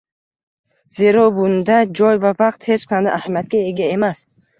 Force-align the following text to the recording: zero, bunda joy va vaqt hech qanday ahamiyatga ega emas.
zero, 0.99 1.25
bunda 1.35 1.75
joy 1.99 2.17
va 2.23 2.31
vaqt 2.39 2.65
hech 2.71 2.87
qanday 2.95 3.15
ahamiyatga 3.19 3.63
ega 3.73 3.91
emas. 3.99 4.25